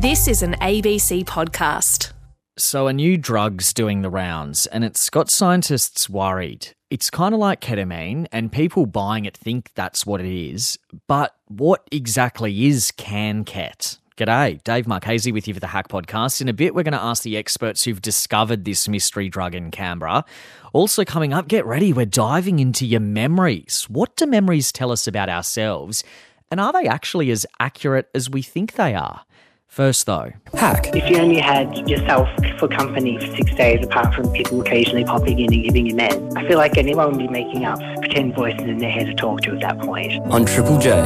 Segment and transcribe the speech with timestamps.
[0.00, 2.12] This is an ABC podcast.
[2.56, 6.68] So, a new drug's doing the rounds, and it's got scientists worried.
[6.88, 10.78] It's kind of like ketamine, and people buying it think that's what it is.
[11.08, 13.98] But what exactly is CanKet?
[14.16, 16.40] G'day, Dave Marchese with you for the Hack Podcast.
[16.40, 19.72] In a bit, we're going to ask the experts who've discovered this mystery drug in
[19.72, 20.24] Canberra.
[20.72, 23.84] Also, coming up, get ready, we're diving into your memories.
[23.88, 26.04] What do memories tell us about ourselves?
[26.52, 29.24] And are they actually as accurate as we think they are?
[29.68, 30.88] First, though, hack.
[30.94, 35.38] If you only had yourself for company for six days, apart from people occasionally popping
[35.38, 38.62] in and giving you men, I feel like anyone would be making up pretend voices
[38.62, 40.20] in their head to talk to at that point.
[40.32, 40.96] on Triple J.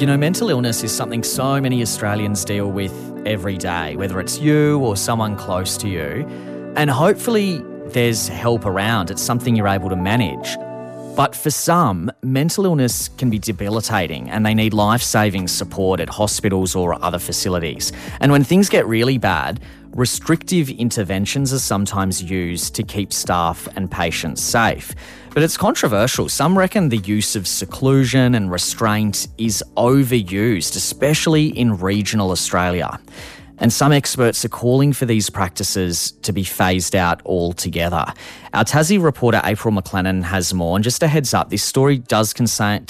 [0.00, 2.92] You know, mental illness is something so many Australians deal with
[3.24, 6.26] every day, whether it's you or someone close to you.
[6.76, 9.12] And hopefully, there's help around.
[9.12, 10.56] It's something you're able to manage.
[11.16, 16.08] But for some, mental illness can be debilitating and they need life saving support at
[16.08, 17.92] hospitals or other facilities.
[18.20, 19.60] And when things get really bad,
[19.94, 24.92] restrictive interventions are sometimes used to keep staff and patients safe.
[25.32, 26.28] But it's controversial.
[26.28, 32.98] Some reckon the use of seclusion and restraint is overused, especially in regional Australia.
[33.64, 38.04] And some experts are calling for these practices to be phased out altogether.
[38.52, 40.76] Our Tassie reporter April McLennan has more.
[40.76, 42.84] And just a heads up, this story does contain,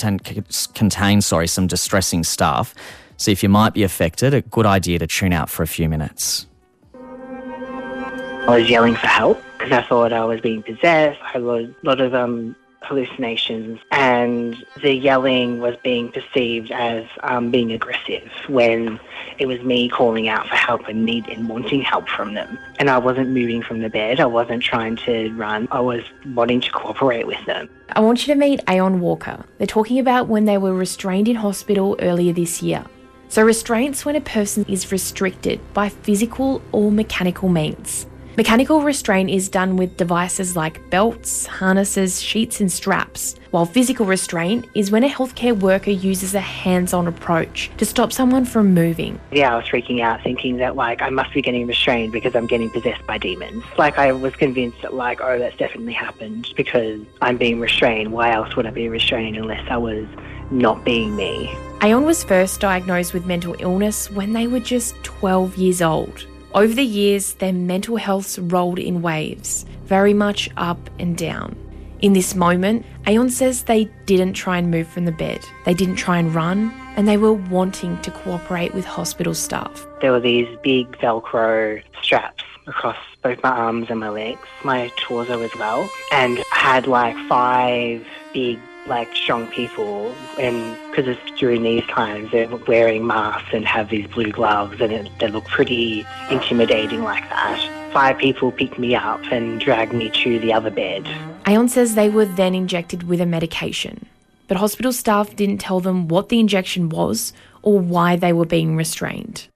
[0.75, 2.75] contain sorry, some distressing stuff.
[3.19, 5.89] So if you might be affected, a good idea to tune out for a few
[5.89, 6.49] minutes.
[6.93, 11.21] I was yelling for help because I thought I was being possessed.
[11.23, 17.51] I had a lot, of um, hallucinations, and the yelling was being perceived as um,
[17.51, 19.01] being aggressive when
[19.39, 22.59] it was me calling out for help and need and wanting help from them.
[22.79, 24.21] And I wasn't moving from the bed.
[24.21, 25.69] I wasn't trying to run.
[25.71, 26.03] I was
[26.35, 27.69] wanting to cooperate with them.
[27.91, 29.45] I want you to meet Aon Walker.
[29.59, 32.85] They're talking about when they were restrained in hospital earlier this year.
[33.29, 38.07] So, restraints when a person is restricted by physical or mechanical means.
[38.37, 44.67] Mechanical restraint is done with devices like belts, harnesses, sheets, and straps, while physical restraint
[44.75, 49.21] is when a healthcare worker uses a hands on approach to stop someone from moving.
[49.31, 52.49] Yeah, I was freaking out thinking that like I must be getting restrained because I'm
[52.49, 53.63] getting possessed by demons.
[53.79, 58.11] Like I was convinced that like, oh, that's definitely happened because I'm being restrained.
[58.11, 60.09] Why else would I be restrained unless I was
[60.51, 61.57] not being me?
[61.85, 66.27] Aon was first diagnosed with mental illness when they were just 12 years old.
[66.55, 71.57] Over the years, their mental health's rolled in waves, very much up and down.
[72.01, 75.97] In this moment, Aon says they didn't try and move from the bed, they didn't
[75.97, 79.85] try and run, and they were wanting to cooperate with hospital staff.
[80.01, 85.43] There were these big Velcro straps across both my arms and my legs, my torso
[85.43, 91.85] as well, and had like five big like strong people and because it's during these
[91.87, 97.03] times they're wearing masks and have these blue gloves and it, they look pretty intimidating
[97.03, 97.93] like that.
[97.93, 101.09] Five people picked me up and dragged me to the other bed.
[101.47, 104.07] Aon says they were then injected with a medication,
[104.49, 108.77] but hospital staff didn't tell them what the injection was or why they were being
[108.77, 109.49] restrained.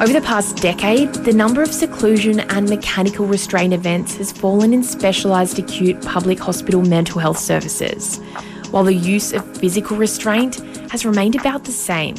[0.00, 4.84] Over the past decade, the number of seclusion and mechanical restraint events has fallen in
[4.84, 8.18] specialised acute public hospital mental health services,
[8.70, 10.60] while the use of physical restraint
[10.92, 12.14] has remained about the same.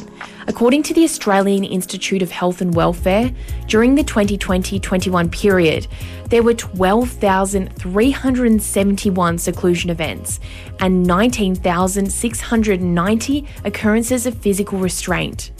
[0.46, 3.34] According to the Australian Institute of Health and Welfare,
[3.66, 5.86] during the 2020 21 period,
[6.28, 10.38] there were 12,371 seclusion events
[10.80, 15.50] and 19,690 occurrences of physical restraint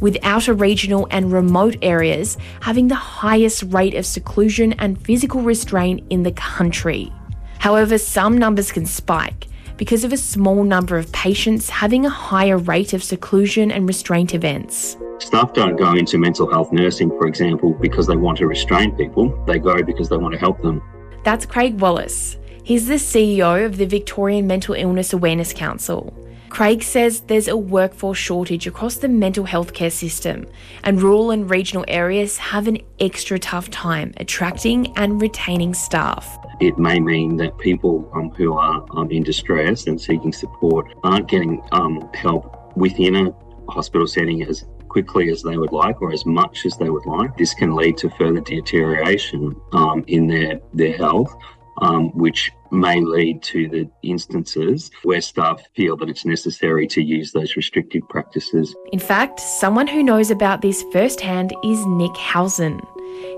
[0.00, 6.04] with outer regional and remote areas having the highest rate of seclusion and physical restraint
[6.10, 7.12] in the country.
[7.58, 12.58] However, some numbers can spike because of a small number of patients having a higher
[12.58, 14.96] rate of seclusion and restraint events.
[15.18, 19.44] Staff don't go into mental health nursing, for example, because they want to restrain people.
[19.46, 20.82] They go because they want to help them.
[21.24, 22.36] That's Craig Wallace.
[22.62, 26.12] He's the CEO of the Victorian Mental Illness Awareness Council.
[26.50, 30.46] Craig says there's a workforce shortage across the mental health care system,
[30.82, 36.38] and rural and regional areas have an extra tough time attracting and retaining staff.
[36.60, 41.28] It may mean that people um, who are um, in distress and seeking support aren't
[41.28, 43.34] getting um, help within a
[43.70, 47.36] hospital setting as quickly as they would like or as much as they would like.
[47.36, 51.32] This can lead to further deterioration um, in their, their health.
[51.80, 57.32] Um, which may lead to the instances where staff feel that it's necessary to use
[57.32, 58.74] those restrictive practices.
[58.92, 62.80] In fact, someone who knows about this firsthand is Nick Housen.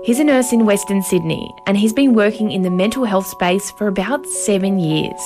[0.03, 3.71] He's a nurse in Western Sydney and he's been working in the mental health space
[3.71, 5.21] for about seven years.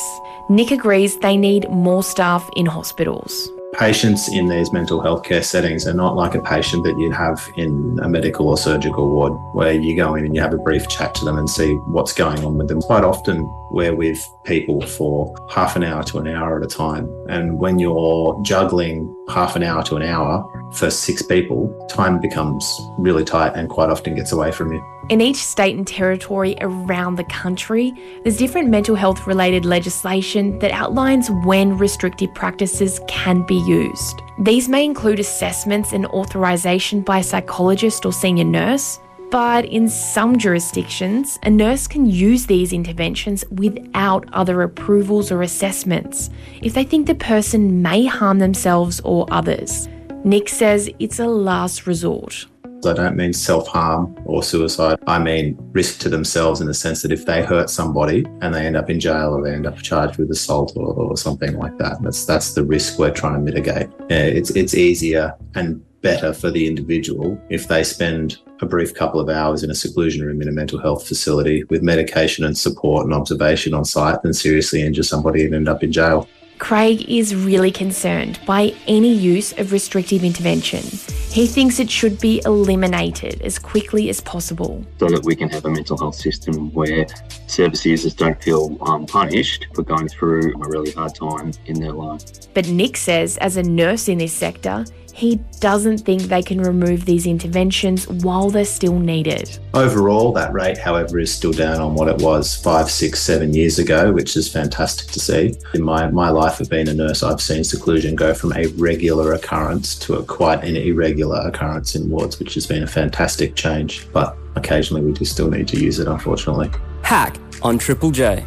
[0.50, 3.50] Nick agrees they need more staff in hospitals.
[3.78, 7.48] Patients in these mental health care settings are not like a patient that you'd have
[7.56, 10.88] in a medical or surgical ward where you go in and you have a brief
[10.88, 12.82] chat to them and see what's going on with them.
[12.82, 17.10] Quite often, we're with people for half an hour to an hour at a time.
[17.30, 22.66] And when you're juggling half an hour to an hour for six people, time becomes
[22.98, 24.84] really tight and quite often gets away from you.
[25.08, 27.94] In each state and territory around the country,
[28.24, 34.22] there's different mental health related legislation that outlines when restrictive practices can be used.
[34.40, 39.00] These may include assessments and authorisation by a psychologist or senior nurse,
[39.32, 46.30] but in some jurisdictions, a nurse can use these interventions without other approvals or assessments
[46.62, 49.90] if they think the person may harm themselves or others.
[50.24, 52.46] Nick says it's a last resort.
[52.86, 55.00] I don't mean self harm or suicide.
[55.08, 58.66] I mean risk to themselves in the sense that if they hurt somebody and they
[58.66, 61.78] end up in jail or they end up charged with assault or, or something like
[61.78, 63.90] that, that's that's the risk we're trying to mitigate.
[64.10, 69.28] It's it's easier and better for the individual if they spend a brief couple of
[69.28, 73.14] hours in a seclusion room in a mental health facility with medication and support and
[73.14, 76.28] observation on site than seriously injure somebody and end up in jail.
[76.58, 80.82] Craig is really concerned by any use of restrictive intervention.
[81.30, 84.86] He thinks it should be eliminated as quickly as possible.
[85.00, 87.06] So that we can have a mental health system where
[87.48, 91.92] service users don't feel um, punished for going through a really hard time in their
[91.92, 92.54] life.
[92.54, 97.06] But Nick says, as a nurse in this sector, he doesn't think they can remove
[97.06, 99.58] these interventions while they're still needed.
[99.74, 103.80] Overall, that rate, however, is still down on what it was five, six, seven years
[103.80, 105.56] ago, which is fantastic to see.
[105.74, 109.32] In my, my life of being a nurse, I've seen seclusion go from a regular
[109.32, 114.12] occurrence to a quite an irregular occurrence in wards, which has been a fantastic change.
[114.12, 116.70] But occasionally we do still need to use it, unfortunately.
[117.04, 118.46] Hack on Triple J.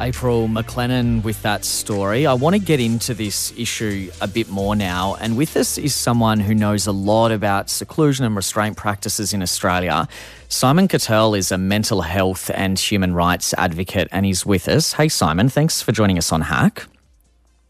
[0.00, 2.26] April McLennan with that story.
[2.26, 5.16] I want to get into this issue a bit more now.
[5.20, 9.42] And with us is someone who knows a lot about seclusion and restraint practices in
[9.42, 10.06] Australia.
[10.48, 14.92] Simon Katterl is a mental health and human rights advocate and he's with us.
[14.92, 16.86] Hey, Simon, thanks for joining us on Hack.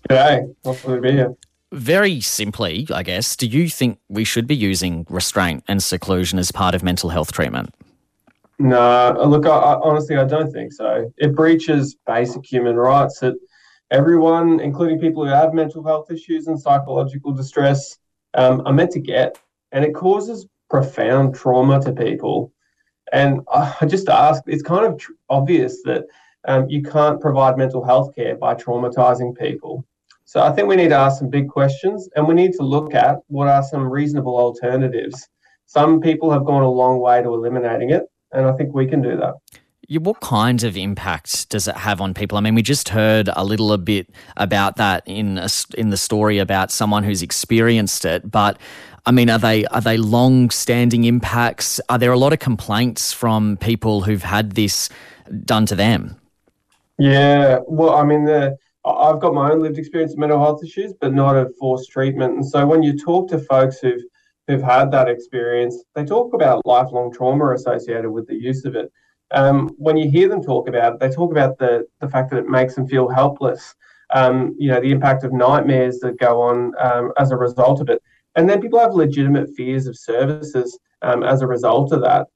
[0.09, 1.35] Hey, awesome to be here.
[1.73, 6.51] Very simply, I guess, do you think we should be using restraint and seclusion as
[6.51, 7.75] part of mental health treatment?
[8.61, 11.13] No, look, I, I, honestly, I don't think so.
[11.17, 13.35] It breaches basic human rights that
[13.93, 17.99] everyone, including people who have mental health issues and psychological distress,
[18.35, 19.39] um, are meant to get,
[19.71, 22.53] and it causes profound trauma to people.
[23.13, 26.05] And I just ask, it's kind of tr- obvious that
[26.49, 29.87] um, you can't provide mental health care by traumatizing people.
[30.25, 32.93] So I think we need to ask some big questions, and we need to look
[32.93, 35.29] at what are some reasonable alternatives.
[35.67, 38.03] Some people have gone a long way to eliminating it
[38.33, 39.35] and I think we can do that.
[40.01, 42.37] What kinds of impact does it have on people?
[42.37, 45.49] I mean, we just heard a little a bit about that in a,
[45.79, 48.59] in the story about someone who's experienced it, but
[49.07, 51.81] I mean, are they are they long standing impacts?
[51.89, 54.91] Are there a lot of complaints from people who've had this
[55.47, 56.21] done to them?
[56.99, 60.93] Yeah, well, I mean, the, I've got my own lived experience of mental health issues,
[60.93, 62.35] but not of forced treatment.
[62.35, 64.03] And so when you talk to folks who've
[64.49, 68.91] who've had that experience, they talk about lifelong trauma associated with the use of it.
[69.31, 72.39] Um, when you hear them talk about it, they talk about the, the fact that
[72.39, 73.75] it makes them feel helpless,
[74.15, 77.91] um, you know, the impact of nightmares that go on um, as a result of
[77.91, 78.03] it.
[78.37, 82.27] And then people have legitimate fears of services um, as a result of that.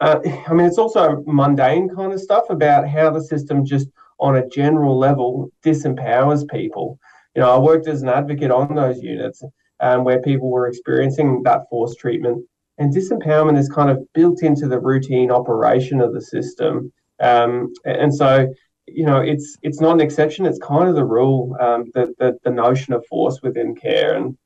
[0.00, 3.88] Uh, I mean, it's also mundane kind of stuff about how the system just
[4.20, 7.00] on a general level disempowers people.
[7.34, 9.42] You know, I worked as an advocate on those units
[9.80, 12.44] um, where people were experiencing that forced treatment.
[12.78, 16.92] And disempowerment is kind of built into the routine operation of the system.
[17.20, 18.52] Um, and so,
[18.86, 20.46] you know, it's it's not an exception.
[20.46, 21.56] It's kind of the rule.
[21.58, 24.14] Um, the, the the notion of force within care.
[24.14, 24.36] And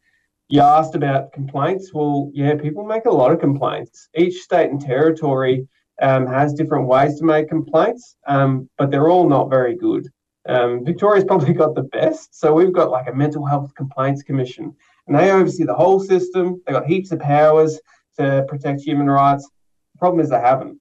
[0.48, 1.92] you asked about complaints.
[1.92, 4.08] Well, yeah, people make a lot of complaints.
[4.16, 5.68] Each state and territory
[6.02, 10.08] um, has different ways to make complaints, um, but they're all not very good.
[10.48, 12.38] Um, Victoria's probably got the best.
[12.38, 14.74] So we've got like a mental health complaints commission
[15.06, 16.62] and they oversee the whole system.
[16.64, 17.80] They've got heaps of powers
[18.18, 19.48] to protect human rights.
[19.94, 20.80] The problem is they haven't.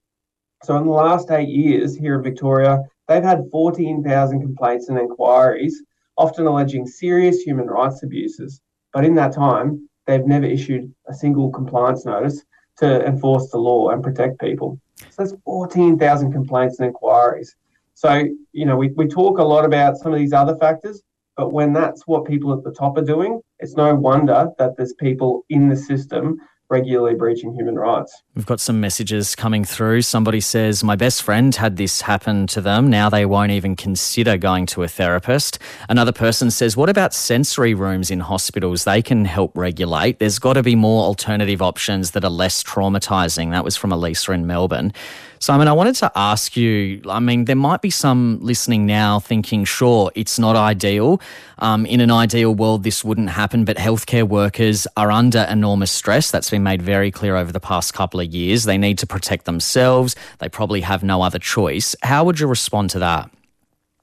[0.64, 5.82] So in the last eight years here in Victoria, they've had 14,000 complaints and inquiries,
[6.18, 8.62] often alleging serious human rights abuses.
[8.94, 12.44] But in that time, they've never issued a single compliance notice
[12.78, 14.80] to enforce the law and protect people.
[15.10, 17.56] So that's 14,000 complaints and inquiries.
[18.00, 21.02] So, you know, we, we talk a lot about some of these other factors,
[21.36, 24.94] but when that's what people at the top are doing, it's no wonder that there's
[24.94, 26.38] people in the system
[26.70, 28.16] regularly breaching human rights.
[28.36, 30.04] We've got some messages coming through.
[30.04, 32.90] Somebody says, My best friend had this happen to them.
[32.90, 35.60] Now they won't even consider going to a therapist.
[35.90, 38.86] Another person says, What about sensory rooms in hospitals?
[38.86, 40.20] They can help regulate.
[40.20, 43.52] There's got to be more alternative options that are less traumatising.
[43.52, 44.94] That was from Elisa in Melbourne.
[45.42, 49.64] Simon, I wanted to ask you I mean, there might be some listening now thinking,
[49.64, 51.22] sure, it's not ideal.
[51.60, 56.30] Um, in an ideal world, this wouldn't happen, but healthcare workers are under enormous stress.
[56.30, 58.66] That's been made very clear over the past couple of years.
[58.66, 60.14] They need to protect themselves.
[60.40, 61.96] They probably have no other choice.
[62.04, 63.32] How would you respond to that?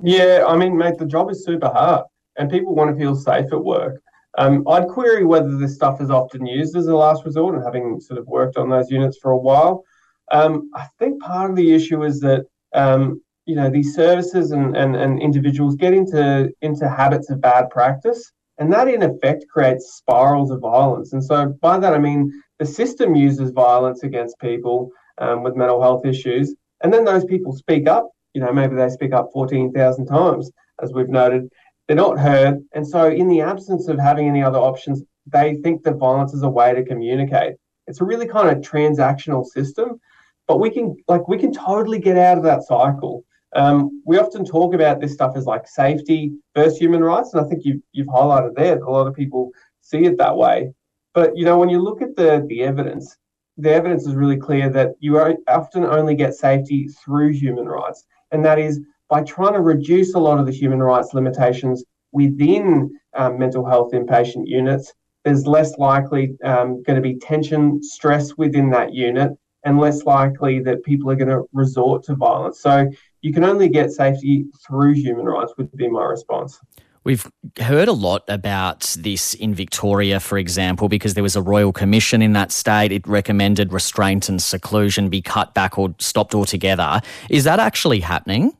[0.00, 2.06] Yeah, I mean, mate, the job is super hard
[2.38, 4.00] and people want to feel safe at work.
[4.38, 8.00] Um, I'd query whether this stuff is often used as a last resort and having
[8.00, 9.84] sort of worked on those units for a while.
[10.32, 14.76] Um, I think part of the issue is that um, you know these services and,
[14.76, 19.94] and, and individuals get into into habits of bad practice, and that in effect creates
[19.94, 21.12] spirals of violence.
[21.12, 25.80] And so by that I mean the system uses violence against people um, with mental
[25.80, 28.10] health issues, and then those people speak up.
[28.34, 30.50] You know, maybe they speak up fourteen thousand times,
[30.82, 31.48] as we've noted.
[31.86, 35.84] They're not heard, and so in the absence of having any other options, they think
[35.84, 37.54] that violence is a way to communicate.
[37.86, 40.00] It's a really kind of transactional system
[40.46, 43.24] but we can like we can totally get out of that cycle.
[43.54, 47.48] Um, we often talk about this stuff as like safety versus human rights, and I
[47.48, 49.50] think you've you've highlighted there a lot of people
[49.80, 50.72] see it that way.
[51.14, 53.16] But you know, when you look at the the evidence,
[53.56, 58.44] the evidence is really clear that you often only get safety through human rights, and
[58.44, 63.38] that is by trying to reduce a lot of the human rights limitations within um,
[63.38, 64.92] mental health inpatient units.
[65.24, 69.32] There's less likely um, going to be tension, stress within that unit,
[69.66, 72.60] and less likely that people are going to resort to violence.
[72.60, 72.88] So
[73.20, 76.60] you can only get safety through human rights, would be my response.
[77.02, 81.72] We've heard a lot about this in Victoria, for example, because there was a royal
[81.72, 82.92] commission in that state.
[82.92, 87.00] It recommended restraint and seclusion be cut back or stopped altogether.
[87.28, 88.56] Is that actually happening?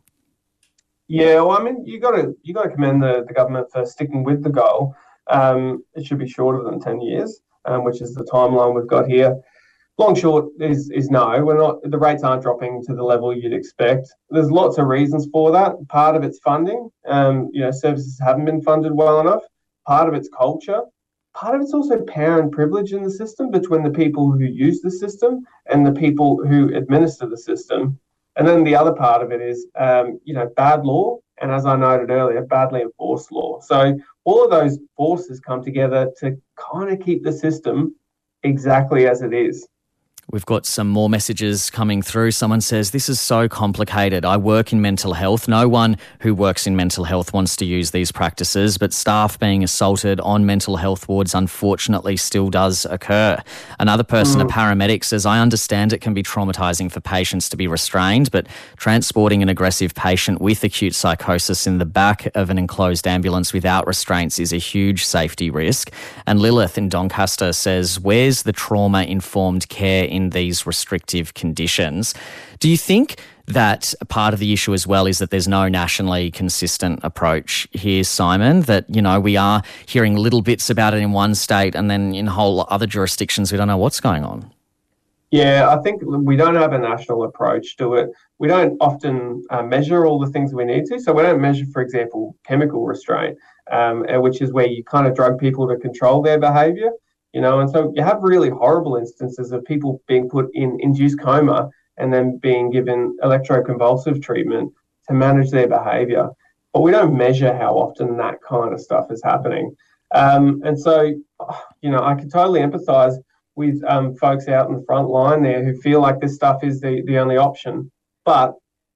[1.08, 3.86] Yeah, well, I mean, you got to you got to commend the, the government for
[3.86, 4.94] sticking with the goal.
[5.28, 9.06] Um, it should be shorter than ten years, um, which is the timeline we've got
[9.08, 9.36] here
[9.98, 11.44] long short is is no.
[11.44, 11.78] We're not.
[11.82, 14.12] The rates aren't dropping to the level you'd expect.
[14.30, 15.74] There's lots of reasons for that.
[15.88, 16.90] Part of it's funding.
[17.06, 19.42] Um, you know, services haven't been funded well enough.
[19.86, 20.82] Part of it's culture.
[21.34, 24.80] Part of it's also power and privilege in the system between the people who use
[24.80, 27.98] the system and the people who administer the system.
[28.36, 31.66] And then the other part of it is, um, you know, bad law, and as
[31.66, 33.60] I noted earlier, badly enforced law.
[33.60, 37.94] So all of those forces come together to kind of keep the system
[38.42, 39.66] exactly as it is.
[40.28, 42.32] We've got some more messages coming through.
[42.32, 44.24] Someone says, This is so complicated.
[44.24, 45.46] I work in mental health.
[45.46, 49.62] No one who works in mental health wants to use these practices, but staff being
[49.62, 53.40] assaulted on mental health wards unfortunately still does occur.
[53.78, 54.46] Another person, mm.
[54.46, 58.48] a paramedic, says, I understand it can be traumatizing for patients to be restrained, but
[58.76, 63.86] transporting an aggressive patient with acute psychosis in the back of an enclosed ambulance without
[63.86, 65.92] restraints is a huge safety risk.
[66.26, 70.15] And Lilith in Doncaster says, Where's the trauma informed care?
[70.16, 72.14] In these restrictive conditions.
[72.58, 76.30] Do you think that part of the issue as well is that there's no nationally
[76.30, 78.62] consistent approach here, Simon?
[78.62, 82.14] That, you know, we are hearing little bits about it in one state and then
[82.14, 84.50] in whole other jurisdictions, we don't know what's going on.
[85.30, 88.10] Yeah, I think we don't have a national approach to it.
[88.38, 91.00] We don't often uh, measure all the things we need to.
[91.00, 93.36] So we don't measure, for example, chemical restraint,
[93.70, 96.90] um, which is where you kind of drug people to control their behaviour
[97.36, 101.20] you know, and so you have really horrible instances of people being put in induced
[101.20, 104.72] coma and then being given electroconvulsive treatment
[105.06, 106.30] to manage their behavior.
[106.72, 109.76] But we don't measure how often that kind of stuff is happening.
[110.14, 111.12] Um, and so,
[111.82, 113.16] you know, I can totally empathize
[113.54, 116.80] with um, folks out in the front line there who feel like this stuff is
[116.80, 117.92] the, the only option.
[118.24, 118.54] But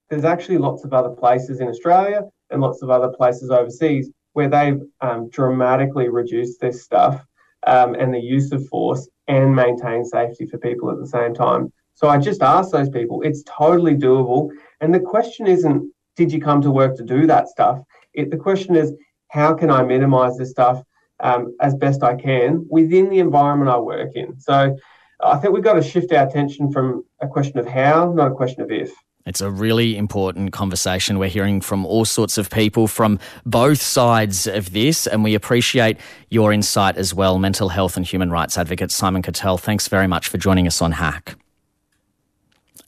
[0.09, 4.49] there's actually lots of other places in Australia and lots of other places overseas where
[4.49, 7.23] they've um, dramatically reduced this stuff
[7.67, 11.73] um, and the use of force and maintain safety for people at the same time.
[11.95, 14.51] So I just ask those people, it's totally doable.
[14.81, 17.81] And the question isn't, did you come to work to do that stuff?
[18.15, 18.93] It, the question is,
[19.29, 20.83] how can I minimize this stuff
[21.21, 24.41] um, as best I can within the environment I work in?
[24.41, 24.77] So
[25.23, 28.35] I think we've got to shift our attention from a question of how, not a
[28.35, 28.91] question of if.
[29.27, 31.19] It's a really important conversation.
[31.19, 35.99] We're hearing from all sorts of people from both sides of this, and we appreciate
[36.31, 37.39] your insight as well.
[37.39, 40.93] Mental health and human rights advocate Simon Katterl, thanks very much for joining us on
[40.93, 41.37] Hack.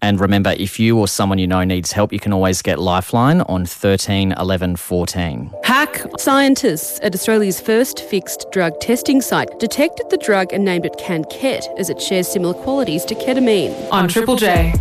[0.00, 3.42] And remember, if you or someone you know needs help, you can always get Lifeline
[3.42, 5.52] on 13 11 14.
[5.62, 10.94] Hack scientists at Australia's first fixed drug testing site detected the drug and named it
[10.94, 13.92] CanKet as it shares similar qualities to ketamine.
[13.92, 14.74] On Triple J.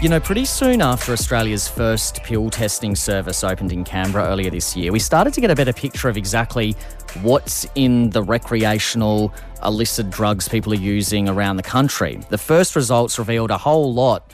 [0.00, 4.74] You know, pretty soon after Australia's first pill testing service opened in Canberra earlier this
[4.74, 6.74] year, we started to get a better picture of exactly
[7.20, 12.18] what's in the recreational illicit drugs people are using around the country.
[12.30, 14.32] The first results revealed a whole lot.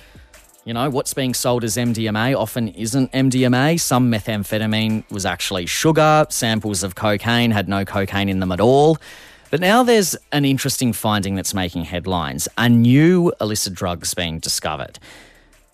[0.64, 3.80] You know, what's being sold as MDMA often isn't MDMA.
[3.80, 6.26] Some methamphetamine was actually sugar.
[6.28, 8.98] Samples of cocaine had no cocaine in them at all.
[9.50, 15.00] But now there's an interesting finding that's making headlines a new illicit drug's being discovered.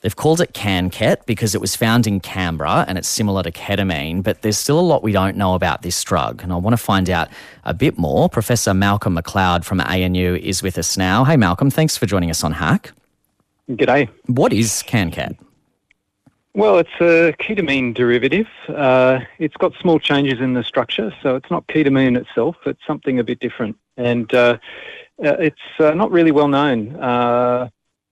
[0.03, 4.25] They've called it CanKet because it was found in Canberra and it's similar to ketamine,
[4.25, 6.43] but there's still a lot we don't know about this drug.
[6.43, 7.29] And I want to find out
[7.65, 8.29] a bit more.
[8.29, 11.25] Professor Malcolm McLeod from ANU is with us now.
[11.25, 12.91] Hey, Malcolm, thanks for joining us on Hack.
[13.71, 14.09] G'day.
[14.27, 15.39] What is CanKet?
[16.55, 18.49] Well, it's a ketamine derivative.
[18.69, 22.57] Uh, it's got small changes in the structure, so it's not ketamine itself.
[22.67, 24.59] It's something a bit different, and uh,
[25.25, 26.95] uh it's uh, not really well known.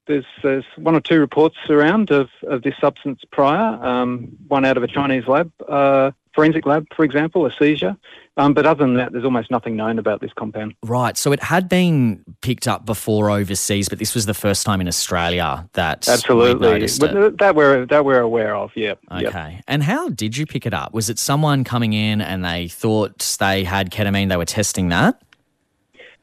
[0.07, 4.76] There's, there's one or two reports around of, of this substance prior, um, one out
[4.76, 7.97] of a Chinese lab, uh, forensic lab, for example, a seizure.
[8.37, 10.75] Um, but other than that, there's almost nothing known about this compound.
[10.83, 11.16] Right.
[11.19, 14.88] So it had been picked up before overseas, but this was the first time in
[14.88, 18.71] Australia that absolutely that we're that we're aware of.
[18.75, 18.95] Yeah.
[19.11, 19.52] Okay.
[19.52, 19.64] Yep.
[19.69, 20.95] And how did you pick it up?
[20.95, 24.28] Was it someone coming in and they thought they had ketamine?
[24.28, 25.21] They were testing that.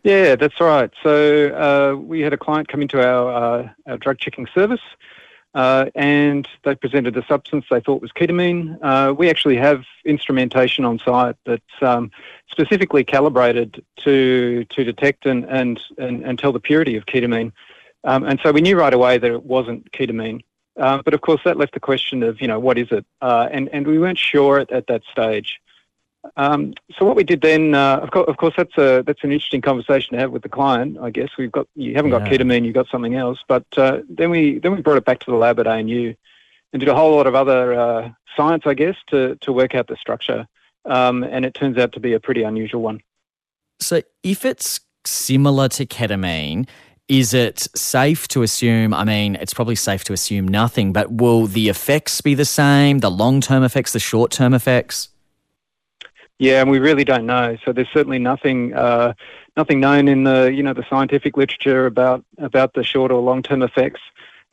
[0.07, 0.89] Yeah, that's right.
[1.03, 4.79] So uh, we had a client come into our, uh, our drug checking service.
[5.53, 8.77] Uh, and they presented a substance they thought was ketamine.
[8.81, 12.09] Uh, we actually have instrumentation on site that's um,
[12.49, 17.51] specifically calibrated to to detect and, and, and, and, tell the purity of ketamine.
[18.05, 20.41] Um, and so we knew right away that it wasn't ketamine.
[20.77, 23.05] Uh, but of course, that left the question of, you know, what is it?
[23.21, 25.59] Uh, and, and we weren't sure at, at that stage.
[26.35, 29.31] Um, so what we did then, uh, of, course, of course, that's a that's an
[29.31, 30.97] interesting conversation to have with the client.
[30.99, 32.37] I guess we've got you haven't got yeah.
[32.37, 33.39] ketamine, you've got something else.
[33.47, 36.13] But uh, then we then we brought it back to the lab at ANU
[36.73, 39.87] and did a whole lot of other uh, science, I guess, to to work out
[39.87, 40.47] the structure.
[40.85, 43.01] Um, and it turns out to be a pretty unusual one.
[43.79, 46.67] So if it's similar to ketamine,
[47.07, 48.93] is it safe to assume?
[48.93, 52.99] I mean, it's probably safe to assume nothing, but will the effects be the same?
[52.99, 55.09] The long term effects, the short term effects?
[56.39, 57.57] Yeah, and we really don't know.
[57.65, 59.13] So there's certainly nothing uh,
[59.55, 63.41] nothing known in the you know the scientific literature about about the short or long
[63.41, 64.01] term effects.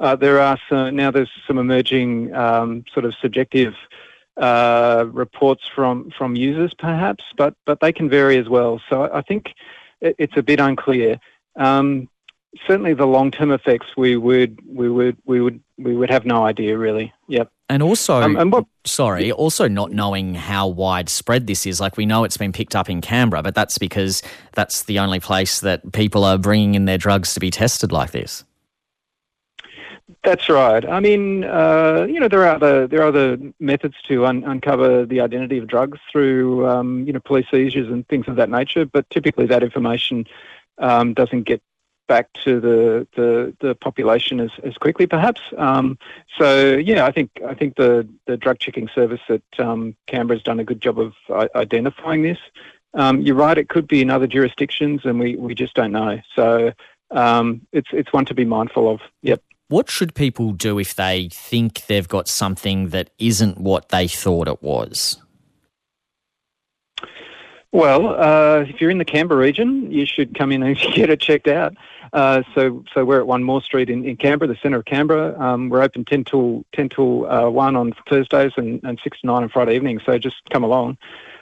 [0.01, 3.75] Uh, there are some, now there's some emerging um, sort of subjective
[4.39, 8.81] uh, reports from from users perhaps, but but they can vary as well.
[8.89, 9.55] So I think
[10.01, 11.21] it, it's a bit unclear.
[11.57, 12.09] Um,
[12.67, 16.45] certainly, the long term effects we would we would we would we would have no
[16.45, 17.13] idea really.
[17.29, 17.51] Yep.
[17.69, 21.81] And also, um, and what, sorry, also not knowing how widespread this is.
[21.81, 25.19] Like we know it's been picked up in Canberra, but that's because that's the only
[25.19, 28.45] place that people are bringing in their drugs to be tested like this.
[30.23, 30.87] That's right.
[30.89, 35.05] I mean, uh, you know, there are other there are other methods to un- uncover
[35.05, 38.87] the identity of drugs through, um, you know, police seizures and things of that nature.
[38.87, 40.27] But typically, that information
[40.79, 41.63] um, doesn't get
[42.07, 45.41] back to the the, the population as, as quickly, perhaps.
[45.57, 45.99] Um,
[46.39, 50.43] so yeah, I think I think the the drug checking service at um, Canberra has
[50.43, 52.39] done a good job of uh, identifying this.
[52.95, 56.21] Um, you're right; it could be in other jurisdictions, and we, we just don't know.
[56.35, 56.73] So
[57.11, 59.01] um, it's it's one to be mindful of.
[59.23, 59.43] Yep.
[59.69, 64.47] What should people do if they think they've got something that isn't what they thought
[64.47, 65.24] it was?
[67.75, 71.19] Well, uh, if you're in the Canberra region, you should come in and get it
[71.21, 71.75] checked out.
[72.13, 75.37] Uh, so, so we're at One Moore Street in, in Canberra, the centre of Canberra.
[75.41, 79.27] Um, we're open 10 till 10 till uh, one on Thursdays and, and six to
[79.27, 80.03] nine on Friday evenings.
[80.07, 80.99] So just come along.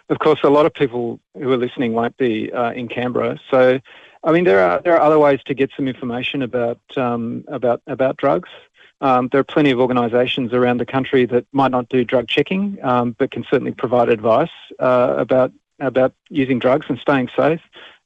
[0.08, 3.38] Of course, a lot of people who are listening won't be uh, in Canberra.
[3.50, 3.78] So,
[4.24, 7.82] I mean, there are there are other ways to get some information about um, about
[7.86, 8.48] about drugs.
[9.02, 12.78] Um, there are plenty of organisations around the country that might not do drug checking,
[12.82, 17.60] um, but can certainly provide advice uh, about about using drugs and staying safe.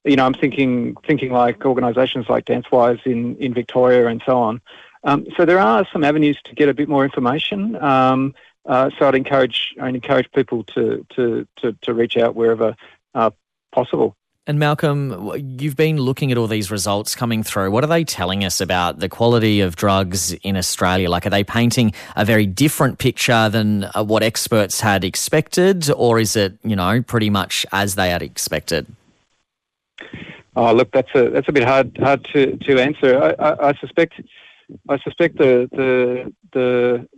[0.05, 4.61] You know, I'm thinking thinking like organisations like DanceWize in in Victoria and so on.
[5.05, 7.77] Um, so there are some avenues to get a bit more information.
[7.77, 8.35] Um,
[8.67, 12.77] uh, so I'd encourage I'd encourage people to to to, to reach out wherever
[13.15, 13.31] uh,
[13.73, 14.17] possible.
[14.49, 17.73] And Malcolm, you've been looking at all these results coming through.
[17.73, 21.11] What are they telling us about the quality of drugs in Australia?
[21.11, 26.21] Like, are they painting a very different picture than uh, what experts had expected, or
[26.21, 28.87] is it, you know, pretty much as they had expected?
[30.55, 33.21] Oh, look, that's a that's a bit hard hard to to answer.
[33.21, 34.21] I, I, I suspect
[34.89, 37.09] I suspect the the the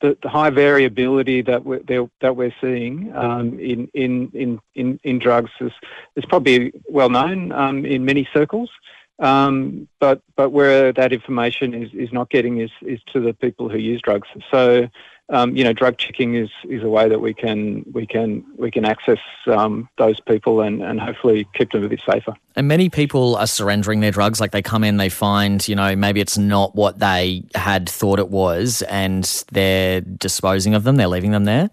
[0.00, 1.80] the, the high variability that we're
[2.20, 5.72] that we're seeing um, in, in, in in in drugs is
[6.16, 8.70] is probably well known um, in many circles.
[9.18, 13.68] Um, but but where that information is, is not getting is, is to the people
[13.68, 14.28] who use drugs.
[14.50, 14.88] So
[15.30, 18.70] um, you know, drug checking is, is a way that we can we can we
[18.70, 22.34] can access um, those people and, and hopefully keep them a bit safer.
[22.56, 24.40] And many people are surrendering their drugs.
[24.40, 28.18] Like they come in, they find you know maybe it's not what they had thought
[28.18, 30.96] it was, and they're disposing of them.
[30.96, 31.70] They're leaving them there.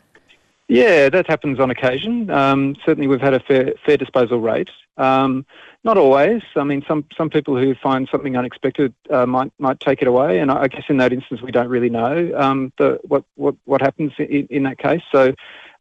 [0.68, 2.30] Yeah, that happens on occasion.
[2.30, 4.70] Um, certainly, we've had a fair, fair disposal rate.
[4.98, 5.46] Um,
[5.84, 6.42] not always.
[6.56, 10.40] I mean, some, some people who find something unexpected uh, might might take it away,
[10.40, 13.82] and I guess in that instance we don't really know um, the, what, what what
[13.82, 15.02] happens in, in that case.
[15.12, 15.34] So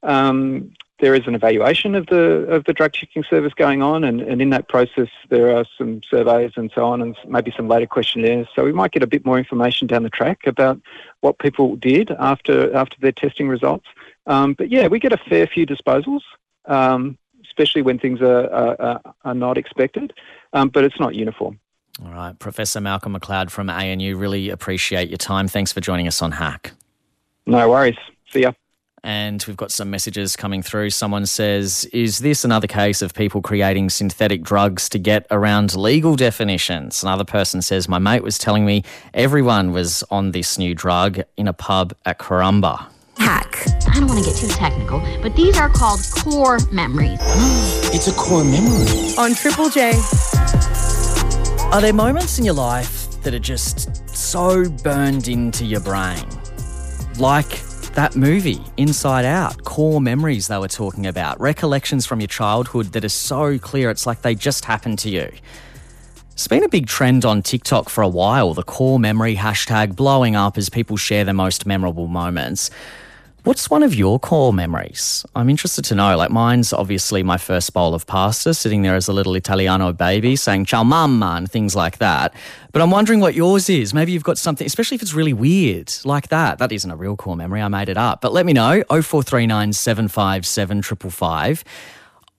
[0.02, 4.20] um, there is an evaluation of the of the drug checking service going on, and,
[4.20, 7.86] and in that process there are some surveys and so on, and maybe some later
[7.86, 8.46] questionnaires.
[8.54, 10.80] So we might get a bit more information down the track about
[11.20, 13.86] what people did after after their testing results.
[14.26, 16.22] Um, but yeah, we get a fair few disposals.
[16.64, 17.18] Um,
[17.56, 20.12] especially when things are, are, are not expected,
[20.52, 21.58] um, but it's not uniform.
[22.04, 25.48] All right, Professor Malcolm McLeod from ANU, really appreciate your time.
[25.48, 26.72] Thanks for joining us on Hack.
[27.46, 27.96] No worries.
[28.30, 28.52] See ya.
[29.02, 30.90] And we've got some messages coming through.
[30.90, 36.16] Someone says, Is this another case of people creating synthetic drugs to get around legal
[36.16, 37.02] definitions?
[37.02, 38.82] Another person says, My mate was telling me
[39.14, 42.88] everyone was on this new drug in a pub at Corumba.
[43.18, 43.66] Hack.
[43.88, 47.18] I don't want to get too technical, but these are called core memories.
[47.94, 49.14] it's a core memory.
[49.18, 49.92] On Triple J.
[51.72, 56.24] Are there moments in your life that are just so burned into your brain?
[57.18, 57.60] Like
[57.94, 63.04] that movie, Inside Out, core memories they were talking about, recollections from your childhood that
[63.04, 65.30] are so clear, it's like they just happened to you.
[66.32, 70.36] It's been a big trend on TikTok for a while, the core memory hashtag blowing
[70.36, 72.70] up as people share their most memorable moments.
[73.46, 75.24] What's one of your core memories?
[75.36, 76.16] I'm interested to know.
[76.16, 80.34] Like mine's obviously my first bowl of pasta, sitting there as a little Italiano baby
[80.34, 82.34] saying ciao mamma and things like that.
[82.72, 83.94] But I'm wondering what yours is.
[83.94, 86.58] Maybe you've got something, especially if it's really weird like that.
[86.58, 87.62] That isn't a real core memory.
[87.62, 88.20] I made it up.
[88.20, 88.82] But let me know.
[88.90, 91.62] 0439 757 555.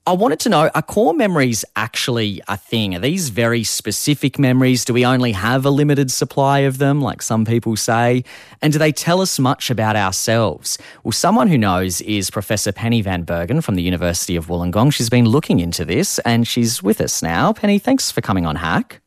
[0.07, 2.95] I wanted to know are core memories actually a thing?
[2.95, 4.85] Are these very specific memories?
[4.85, 8.23] Do we only have a limited supply of them, like some people say?
[8.61, 10.77] And do they tell us much about ourselves?
[11.03, 14.93] Well, someone who knows is Professor Penny Van Bergen from the University of Wollongong.
[14.93, 17.51] She's been looking into this and she's with us now.
[17.51, 19.01] Penny, thanks for coming on Hack.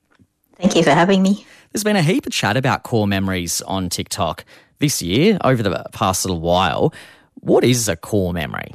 [0.57, 1.47] Thank you for having me.
[1.73, 4.45] There's been a heap of chat about core memories on TikTok
[4.81, 6.93] this year, over the past little while.
[7.37, 8.75] What is a core memory?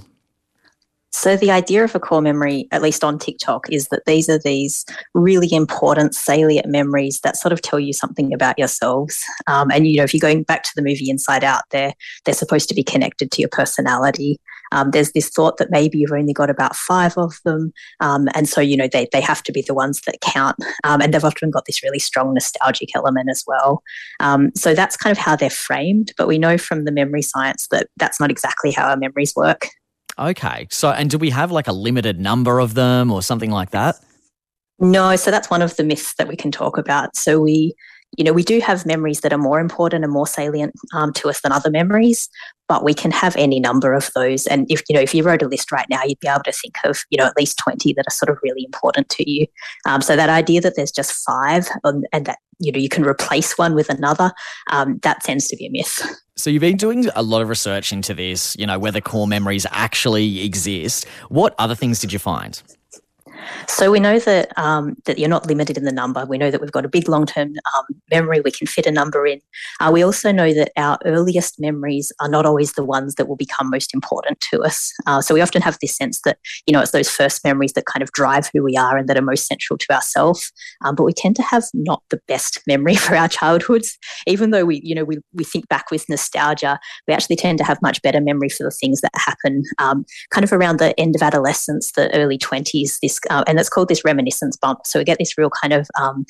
[1.15, 4.37] So, the idea of a core memory, at least on TikTok, is that these are
[4.37, 9.23] these really important, salient memories that sort of tell you something about yourselves.
[9.47, 11.93] Um, and, you know, if you're going back to the movie Inside Out, they're,
[12.25, 14.41] they're supposed to be connected to your personality.
[14.73, 17.71] Um, there's this thought that maybe you've only got about five of them.
[18.01, 20.57] Um, and so, you know, they, they have to be the ones that count.
[20.83, 23.81] Um, and they've often got this really strong nostalgic element as well.
[24.19, 26.11] Um, so, that's kind of how they're framed.
[26.17, 29.69] But we know from the memory science that that's not exactly how our memories work.
[30.17, 30.67] Okay.
[30.71, 33.95] So, and do we have like a limited number of them or something like that?
[34.79, 35.15] No.
[35.15, 37.15] So, that's one of the myths that we can talk about.
[37.15, 37.73] So, we,
[38.17, 41.29] you know, we do have memories that are more important and more salient um, to
[41.29, 42.29] us than other memories,
[42.67, 44.47] but we can have any number of those.
[44.47, 46.51] And if you know, if you wrote a list right now, you'd be able to
[46.51, 49.47] think of you know at least twenty that are sort of really important to you.
[49.85, 53.03] Um, so that idea that there's just five and, and, that you know you can
[53.03, 54.31] replace one with another,
[54.71, 56.01] um, that tends to be a myth.
[56.37, 59.65] So you've been doing a lot of research into this, you know, whether core memories
[59.71, 61.07] actually exist.
[61.29, 62.61] What other things did you find?
[63.67, 66.25] So we know that um, that you're not limited in the number.
[66.25, 68.41] We know that we've got a big long-term um, memory.
[68.41, 69.41] We can fit a number in.
[69.79, 73.35] Uh, we also know that our earliest memories are not always the ones that will
[73.35, 74.93] become most important to us.
[75.05, 77.85] Uh, so we often have this sense that you know it's those first memories that
[77.85, 80.51] kind of drive who we are and that are most central to ourselves.
[80.83, 84.65] Um, but we tend to have not the best memory for our childhoods, even though
[84.65, 86.79] we you know we we think back with nostalgia.
[87.07, 90.43] We actually tend to have much better memory for the things that happen um, kind
[90.43, 92.99] of around the end of adolescence, the early twenties.
[93.01, 94.79] This uh, and it's called this reminiscence bump.
[94.85, 96.25] So we get this real kind of um,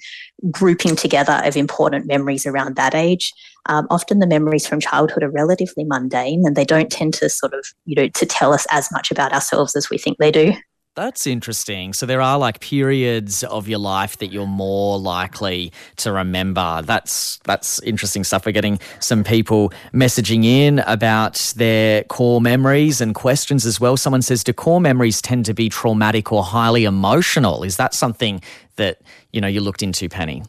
[0.51, 3.31] grouping together of important memories around that age.
[3.67, 7.53] Um, often the memories from childhood are relatively mundane and they don't tend to sort
[7.53, 10.53] of, you know, to tell us as much about ourselves as we think they do.
[10.95, 11.91] That's interesting.
[11.91, 16.81] So there are like periods of your life that you're more likely to remember.
[16.83, 18.45] That's that's interesting stuff.
[18.45, 23.97] We're getting some people messaging in about their core memories and questions as well.
[23.97, 28.41] Someone says, "Do core memories tend to be traumatic or highly emotional?" Is that something
[28.77, 29.01] that
[29.33, 30.43] you know you looked into, Penny?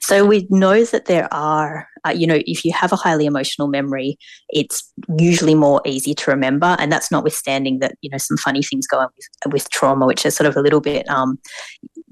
[0.00, 3.68] So we know that there are, uh, you know, if you have a highly emotional
[3.68, 8.62] memory, it's usually more easy to remember, and that's notwithstanding that you know some funny
[8.62, 11.38] things go on with, with trauma, which is sort of a little bit, um,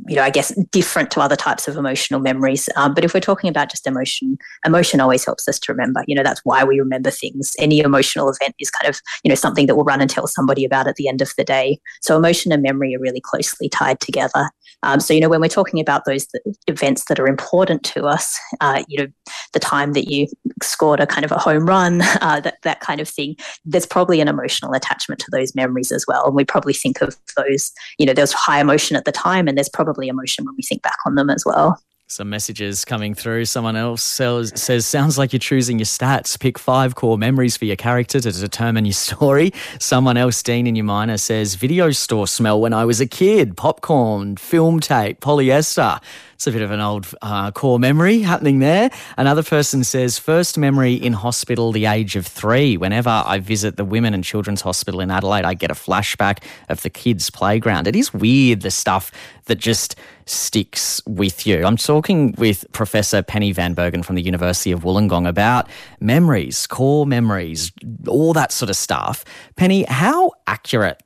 [0.08, 2.68] you know, I guess different to other types of emotional memories.
[2.76, 6.02] Um, but if we're talking about just emotion, emotion always helps us to remember.
[6.06, 7.54] You know, that's why we remember things.
[7.58, 10.64] Any emotional event is kind of, you know, something that we'll run and tell somebody
[10.64, 11.78] about at the end of the day.
[12.00, 14.50] So emotion and memory are really closely tied together.
[14.82, 16.26] Um, so, you know, when we're talking about those
[16.66, 19.08] events that are important to us, uh, you know,
[19.52, 20.26] the time that you
[20.62, 24.20] scored a kind of a home run, uh, that, that kind of thing, there's probably
[24.20, 26.26] an emotional attachment to those memories as well.
[26.26, 29.56] And we probably think of those, you know, there's high emotion at the time and
[29.56, 31.80] there's probably emotion when we think back on them as well.
[32.10, 33.44] Some messages coming through.
[33.44, 36.36] Someone else says, says, Sounds like you're choosing your stats.
[36.40, 39.52] Pick five core memories for your character to determine your story.
[39.78, 43.56] Someone else, Dean in your minor, says, Video store smell when I was a kid,
[43.56, 46.02] popcorn, film tape, polyester.
[46.40, 48.90] It's a bit of an old uh, core memory happening there.
[49.18, 52.78] Another person says, first memory in hospital, the age of three.
[52.78, 56.80] Whenever I visit the Women and Children's Hospital in Adelaide, I get a flashback of
[56.80, 57.86] the kids' playground.
[57.86, 59.12] It is weird, the stuff
[59.44, 61.62] that just sticks with you.
[61.62, 65.68] I'm talking with Professor Penny Van Bergen from the University of Wollongong about
[66.00, 67.70] memories, core memories,
[68.08, 69.26] all that sort of stuff.
[69.56, 71.02] Penny, how accurate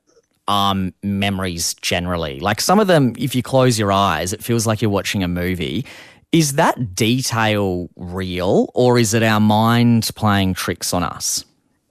[0.48, 2.40] um, memories generally.
[2.40, 5.28] Like some of them, if you close your eyes, it feels like you're watching a
[5.28, 5.87] movie.
[6.33, 11.44] Is that detail real or is it our mind playing tricks on us?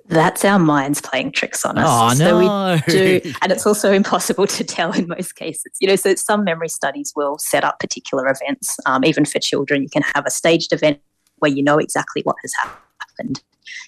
[0.05, 1.85] That's our minds playing tricks on us.
[1.87, 2.73] Oh, so no.
[2.85, 5.71] we do, and it's also impossible to tell in most cases.
[5.79, 8.77] You know, so some memory studies will set up particular events.
[8.85, 10.99] Um, even for children, you can have a staged event
[11.37, 12.51] where you know exactly what has
[12.99, 13.41] happened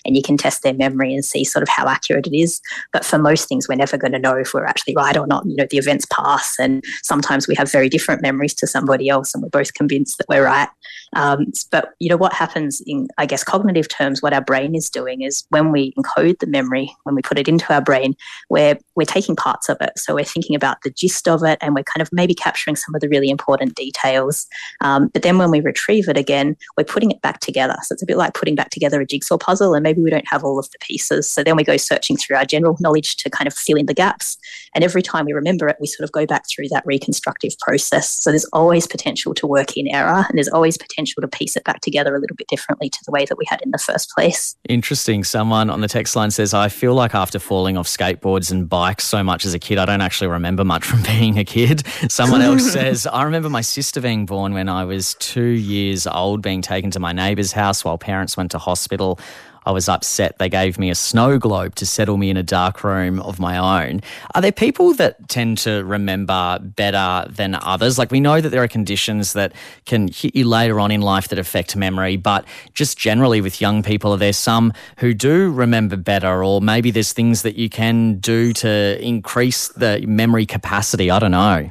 [0.05, 2.61] and you can test their memory and see sort of how accurate it is.
[2.93, 5.45] But for most things, we're never going to know if we're actually right or not.
[5.45, 9.33] You know, the events pass, and sometimes we have very different memories to somebody else,
[9.33, 10.69] and we're both convinced that we're right.
[11.13, 14.89] Um, but you know what happens in, I guess, cognitive terms, what our brain is
[14.89, 18.15] doing is when we encode the memory, when we put it into our brain,
[18.49, 19.91] we're we're taking parts of it.
[19.97, 22.93] So we're thinking about the gist of it, and we're kind of maybe capturing some
[22.95, 24.47] of the really important details.
[24.81, 27.75] Um, but then when we retrieve it again, we're putting it back together.
[27.83, 30.27] So it's a bit like putting back together a jigsaw puzzle, and maybe we don't
[30.27, 31.29] have all of the pieces.
[31.29, 33.93] So then we go searching through our general knowledge to kind of fill in the
[33.93, 34.37] gaps.
[34.73, 38.09] And every time we remember it, we sort of go back through that reconstructive process.
[38.09, 41.63] So there's always potential to work in error, and there's always potential to piece it
[41.63, 44.11] back together a little bit differently to the way that we had in the first
[44.11, 44.55] place.
[44.67, 45.23] Interesting.
[45.23, 49.05] Someone on the text line says, I feel like after falling off skateboards and bikes
[49.05, 51.85] so much as a kid, I don't actually remember much from being a kid.
[52.09, 56.41] Someone else says, I remember my sister being born when I was two years old,
[56.41, 59.19] being taken to my neighbour's house while parents went to hospital.
[59.65, 60.37] I was upset.
[60.37, 63.57] They gave me a snow globe to settle me in a dark room of my
[63.57, 64.01] own.
[64.33, 67.97] Are there people that tend to remember better than others?
[67.97, 69.53] Like we know that there are conditions that
[69.85, 73.81] can hit you later on in life that affect memory, but just generally with young
[73.81, 78.17] people, are there some who do remember better, or maybe there's things that you can
[78.19, 81.09] do to increase the memory capacity?
[81.09, 81.69] I don't know.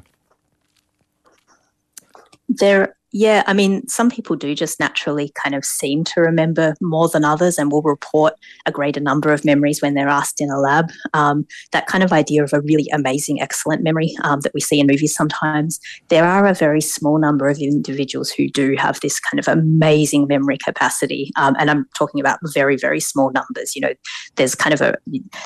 [2.48, 7.08] There yeah, I mean, some people do just naturally kind of seem to remember more
[7.08, 8.34] than others and will report
[8.66, 10.90] a greater number of memories when they're asked in a lab.
[11.12, 14.80] Um, that kind of idea of a really amazing, excellent memory um, that we see
[14.80, 19.20] in movies sometimes, there are a very small number of individuals who do have this
[19.20, 21.30] kind of amazing memory capacity.
[21.36, 23.76] Um, and I'm talking about very, very small numbers.
[23.76, 23.94] You know,
[24.34, 24.96] there's kind of a,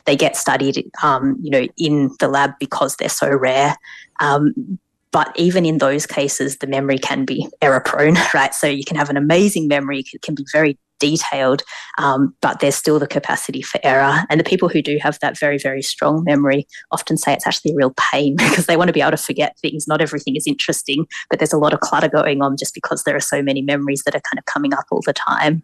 [0.07, 3.77] they get studied, um, you know, in the lab because they're so rare.
[4.21, 4.79] Um,
[5.13, 8.55] but even in those cases, the memory can be error prone, right?
[8.55, 11.63] So you can have an amazing memory, it can be very detailed,
[11.99, 14.25] um, but there's still the capacity for error.
[14.29, 17.73] And the people who do have that very, very strong memory often say it's actually
[17.73, 19.87] a real pain because they want to be able to forget things.
[19.87, 23.17] Not everything is interesting, but there's a lot of clutter going on just because there
[23.17, 25.63] are so many memories that are kind of coming up all the time.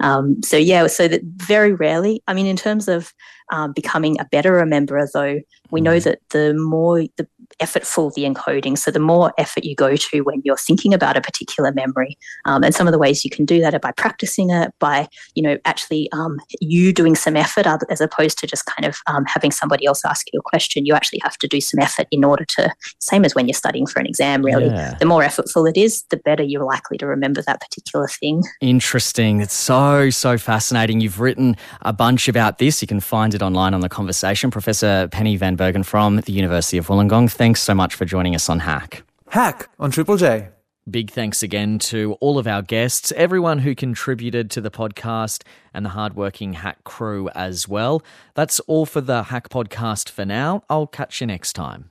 [0.00, 2.22] Um, so yeah, so that very rarely.
[2.26, 3.12] I mean, in terms of
[3.52, 6.04] um, becoming a better rememberer, though, we know mm.
[6.04, 7.26] that the more the
[7.60, 8.76] effortful the encoding.
[8.78, 12.62] So the more effort you go to when you're thinking about a particular memory, um,
[12.62, 15.42] and some of the ways you can do that are by practicing it, by you
[15.42, 19.50] know actually um, you doing some effort as opposed to just kind of um, having
[19.50, 20.86] somebody else ask you a question.
[20.86, 23.86] You actually have to do some effort in order to same as when you're studying
[23.86, 24.44] for an exam.
[24.44, 24.94] Really, yeah.
[24.94, 28.42] the more effortful it is, the better you're likely to remember that particular thing.
[28.60, 29.40] Interesting.
[29.40, 31.00] It's so so fascinating.
[31.00, 32.82] You've written a bunch about this.
[32.82, 34.50] You can find it online on the conversation.
[34.50, 37.30] Professor Penny Van Bergen from the University of Wollongong.
[37.36, 39.02] Thanks so much for joining us on Hack.
[39.28, 40.48] Hack on Triple J.
[40.88, 45.42] Big thanks again to all of our guests, everyone who contributed to the podcast,
[45.74, 48.02] and the hardworking Hack crew as well.
[48.32, 50.62] That's all for the Hack podcast for now.
[50.70, 51.90] I'll catch you next time.